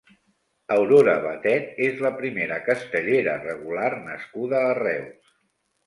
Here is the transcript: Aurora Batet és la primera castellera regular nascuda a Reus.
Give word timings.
Aurora 0.75 1.13
Batet 1.25 1.77
és 1.89 2.01
la 2.07 2.13
primera 2.23 2.59
castellera 2.71 3.39
regular 3.47 3.95
nascuda 4.11 4.67
a 4.67 4.77
Reus. 4.85 5.41